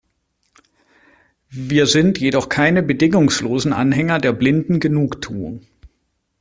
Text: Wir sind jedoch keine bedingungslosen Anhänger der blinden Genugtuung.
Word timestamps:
Wir 1.51 1.85
sind 1.85 2.17
jedoch 2.17 2.49
keine 2.49 2.81
bedingungslosen 2.81 3.71
Anhänger 3.71 4.17
der 4.17 4.31
blinden 4.33 4.79
Genugtuung. 4.79 5.61